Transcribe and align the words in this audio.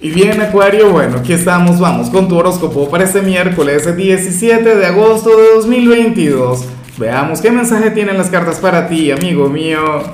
Y 0.00 0.10
bien, 0.10 0.40
Acuario, 0.40 0.92
bueno, 0.92 1.16
aquí 1.16 1.32
estamos, 1.32 1.80
vamos 1.80 2.08
con 2.08 2.28
tu 2.28 2.36
horóscopo 2.38 2.88
para 2.88 3.02
este 3.02 3.20
miércoles 3.20 3.96
17 3.96 4.76
de 4.76 4.86
agosto 4.86 5.30
de 5.30 5.54
2022. 5.56 6.66
Veamos 6.98 7.40
qué 7.40 7.50
mensaje 7.50 7.90
tienen 7.90 8.16
las 8.16 8.28
cartas 8.28 8.60
para 8.60 8.86
ti, 8.86 9.10
amigo 9.10 9.48
mío. 9.48 10.04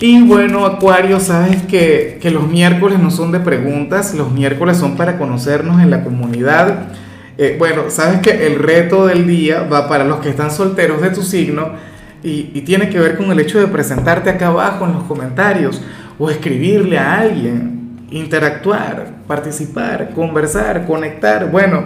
Y 0.00 0.22
bueno, 0.22 0.64
Acuario, 0.64 1.20
sabes 1.20 1.60
que, 1.64 2.18
que 2.22 2.30
los 2.30 2.48
miércoles 2.48 3.00
no 3.00 3.10
son 3.10 3.32
de 3.32 3.40
preguntas, 3.40 4.14
los 4.14 4.32
miércoles 4.32 4.78
son 4.78 4.96
para 4.96 5.18
conocernos 5.18 5.82
en 5.82 5.90
la 5.90 6.04
comunidad. 6.04 6.86
Eh, 7.36 7.56
bueno, 7.58 7.90
sabes 7.90 8.20
que 8.20 8.46
el 8.46 8.60
reto 8.60 9.04
del 9.04 9.26
día 9.26 9.64
va 9.64 9.90
para 9.90 10.04
los 10.04 10.20
que 10.20 10.30
están 10.30 10.50
solteros 10.50 11.02
de 11.02 11.10
tu 11.10 11.22
signo 11.22 11.72
y, 12.24 12.50
y 12.54 12.62
tiene 12.62 12.88
que 12.88 12.98
ver 12.98 13.18
con 13.18 13.30
el 13.30 13.40
hecho 13.40 13.60
de 13.60 13.66
presentarte 13.66 14.30
acá 14.30 14.46
abajo 14.46 14.86
en 14.86 14.94
los 14.94 15.04
comentarios 15.04 15.82
o 16.18 16.30
escribirle 16.30 16.96
a 16.96 17.18
alguien 17.18 17.81
interactuar, 18.12 19.06
participar, 19.26 20.10
conversar, 20.14 20.86
conectar. 20.86 21.50
Bueno, 21.50 21.84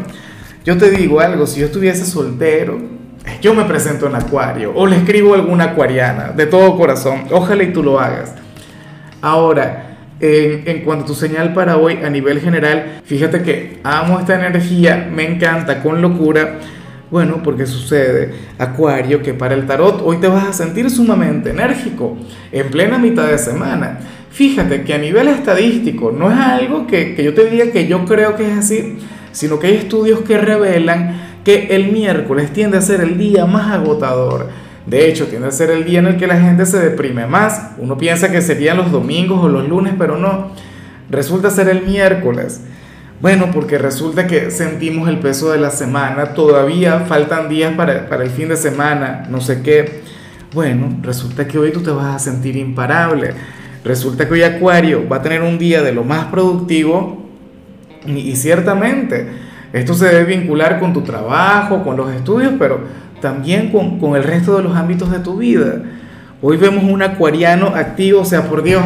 yo 0.65 0.77
te 0.77 0.91
digo 0.91 1.21
algo, 1.21 1.47
si 1.47 1.61
yo 1.61 1.67
estuviese 1.67 2.05
soltero, 2.05 2.79
yo 3.41 3.55
me 3.55 3.65
presento 3.65 4.07
en 4.07 4.15
Acuario 4.15 4.73
o 4.75 4.87
le 4.87 4.97
escribo 4.97 5.35
a 5.35 5.37
alguna 5.37 5.65
acuariana 5.65 6.31
de 6.31 6.47
todo 6.47 6.77
corazón. 6.77 7.25
Ojalá 7.31 7.63
y 7.63 7.73
tú 7.73 7.83
lo 7.83 7.99
hagas. 7.99 8.35
Ahora, 9.23 9.99
en, 10.21 10.63
en, 10.67 10.85
cuanto 10.85 11.05
a 11.05 11.07
tu 11.09 11.15
señal 11.15 11.53
para 11.53 11.77
hoy 11.77 11.99
a 12.05 12.11
nivel 12.11 12.41
general, 12.41 13.01
fíjate 13.05 13.43
que 13.43 13.81
amo 13.85 14.19
esta 14.21 14.35
energía, 14.35 15.09
me 15.13 15.27
encanta 15.27 15.83
con 15.83 16.01
locura. 16.01 16.59
Bueno, 17.11 17.41
porque 17.45 17.67
sucede, 17.67 18.35
Acuario, 18.59 19.23
que 19.23 19.33
para 19.33 19.55
el 19.55 19.67
tarot 19.67 20.03
hoy 20.05 20.17
te 20.17 20.27
vas 20.27 20.49
a 20.49 20.53
sentir 20.53 20.91
sumamente 20.91 21.51
enérgico 21.51 22.17
en 22.51 22.69
plena 22.69 22.99
mitad 22.99 23.29
de 23.29 23.39
semana. 23.39 24.01
Fíjate 24.31 24.83
que 24.83 24.93
a 24.93 24.99
nivel 24.99 25.29
estadístico 25.29 26.11
no 26.11 26.31
es 26.31 26.37
algo 26.37 26.87
que, 26.87 27.15
que 27.15 27.23
yo 27.23 27.33
te 27.33 27.49
diga 27.49 27.71
que 27.71 27.87
yo 27.87 28.05
creo 28.05 28.35
que 28.37 28.51
es 28.51 28.59
así, 28.59 28.99
sino 29.33 29.59
que 29.59 29.69
hay 29.69 29.75
estudios 29.77 30.21
que 30.23 30.37
revelan 30.37 31.41
que 31.45 31.69
el 31.71 31.93
miércoles 31.93 32.53
tiende 32.53 32.77
a 32.77 32.83
ser 32.83 33.01
el 33.01 33.17
día 33.17 33.47
más 33.47 33.73
agotador. 33.73 34.49
De 34.85 35.09
hecho, 35.09 35.27
tiende 35.27 35.49
a 35.49 35.53
ser 35.53 35.71
el 35.71 35.85
día 35.85 36.01
en 36.01 36.07
el 36.07 36.17
que 36.17 36.27
la 36.27 36.41
gente 36.41 36.67
se 36.67 36.79
deprime 36.79 37.27
más. 37.27 37.71
Uno 37.79 37.97
piensa 37.97 38.31
que 38.31 38.43
serían 38.43 38.77
los 38.77 38.91
domingos 38.91 39.45
o 39.45 39.49
los 39.49 39.69
lunes, 39.69 39.95
pero 39.97 40.17
no. 40.17 40.51
Resulta 41.09 41.51
ser 41.51 41.69
el 41.69 41.83
miércoles. 41.83 42.63
Bueno, 43.21 43.51
porque 43.53 43.79
resulta 43.79 44.27
que 44.27 44.51
sentimos 44.51 45.09
el 45.09 45.19
peso 45.21 45.51
de 45.51 45.59
la 45.59 45.71
semana, 45.71 46.35
todavía 46.35 47.01
faltan 47.01 47.49
días 47.49 47.73
para, 47.75 48.11
para, 48.11 48.25
el 48.25 48.31
fin 48.31 48.49
de 48.49 48.57
semana, 48.57 49.27
no 49.31 49.41
sé 49.41 49.63
qué. 49.63 50.03
Bueno, 50.53 50.99
resulta 51.03 51.49
que 51.49 51.59
hoy 51.59 51.73
tú 51.73 51.81
te 51.81 51.91
vas 51.91 52.15
a 52.15 52.19
sentir 52.19 52.57
imparable. 52.57 53.33
Resulta 53.85 54.27
que 54.27 54.35
hoy 54.35 54.43
Acuario 54.43 55.09
va 55.09 55.17
a 55.17 55.23
tener 55.23 55.43
un 55.43 55.59
día 55.59 55.83
de 55.83 55.93
lo 55.93 56.05
más 56.05 56.27
productivo 56.27 57.25
y, 58.07 58.37
ciertamente 58.37 59.29
esto 59.73 59.95
se 59.95 60.07
debe 60.07 60.37
vincular 60.37 60.79
con 60.79 60.93
tu 60.93 61.03
trabajo, 61.03 61.83
con 61.85 61.97
los 61.97 62.13
estudios, 62.15 62.53
pero 62.59 62.81
también 63.21 63.71
con, 63.71 63.99
con 63.99 64.17
el 64.17 64.25
resto 64.25 64.57
de 64.57 64.63
los 64.63 64.77
ámbitos 64.77 65.11
de 65.11 65.21
tu 65.21 65.39
vida. 65.39 65.83
Hoy 66.43 66.57
vemos 66.57 66.85
un 66.85 67.03
acuariano 67.03 67.69
activo, 67.69 68.21
o 68.21 68.25
sea, 68.25 68.43
por 68.49 68.63
Dios, 68.63 68.85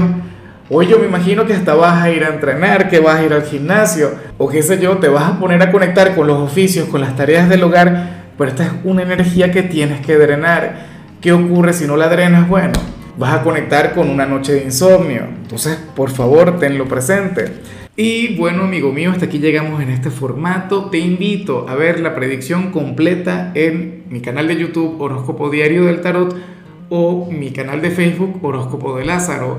hoy 0.70 0.86
yo 0.86 0.98
me 0.98 1.06
imagino 1.06 1.44
que 1.44 1.52
hasta 1.52 1.74
vas 1.74 2.02
a 2.02 2.10
ir 2.10 2.24
a 2.24 2.28
entrenar, 2.28 2.88
que 2.88 3.00
vas 3.00 3.20
a 3.20 3.24
ir 3.24 3.32
al 3.32 3.42
gimnasio, 3.42 4.12
o 4.38 4.48
qué 4.48 4.62
sé 4.62 4.80
yo, 4.80 4.98
te 4.98 5.08
vas 5.08 5.24
a 5.24 5.38
poner 5.38 5.60
a 5.62 5.70
conectar 5.70 6.14
con 6.14 6.26
los 6.26 6.38
oficios, 6.38 6.88
con 6.88 7.00
las 7.00 7.16
tareas 7.16 7.48
del 7.48 7.64
hogar, 7.64 8.30
pero 8.38 8.50
esta 8.50 8.64
es 8.64 8.70
una 8.84 9.02
energía 9.02 9.50
que 9.50 9.62
tienes 9.62 10.00
que 10.00 10.16
drenar. 10.16 10.86
¿Qué 11.20 11.32
ocurre 11.32 11.74
si 11.74 11.86
no 11.86 11.96
la 11.96 12.08
drenas? 12.08 12.48
Bueno, 12.48 12.72
vas 13.18 13.34
a 13.34 13.42
conectar 13.42 13.92
con 13.92 14.08
una 14.08 14.24
noche 14.24 14.54
de 14.54 14.64
insomnio. 14.64 15.24
Entonces, 15.42 15.76
por 15.94 16.10
favor, 16.10 16.58
tenlo 16.58 16.86
presente. 16.86 17.52
Y 17.96 18.36
bueno, 18.36 18.62
amigo 18.62 18.92
mío, 18.92 19.10
hasta 19.10 19.26
aquí 19.26 19.40
llegamos 19.40 19.82
en 19.82 19.90
este 19.90 20.08
formato. 20.08 20.86
Te 20.86 20.98
invito 20.98 21.66
a 21.68 21.74
ver 21.74 22.00
la 22.00 22.14
predicción 22.14 22.70
completa 22.70 23.52
en 23.54 24.04
mi 24.08 24.22
canal 24.22 24.48
de 24.48 24.56
YouTube 24.56 24.98
Horóscopo 24.98 25.50
Diario 25.50 25.84
del 25.84 26.00
Tarot 26.00 26.34
o 26.88 27.28
mi 27.30 27.50
canal 27.50 27.82
de 27.82 27.90
Facebook 27.90 28.38
Horóscopo 28.42 28.96
de 28.96 29.04
Lázaro. 29.04 29.58